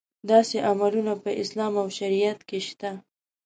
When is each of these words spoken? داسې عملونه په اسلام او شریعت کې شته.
داسې 0.31 0.57
عملونه 0.69 1.13
په 1.23 1.29
اسلام 1.41 1.73
او 1.81 1.87
شریعت 1.99 2.39
کې 2.49 2.59
شته. 2.67 2.91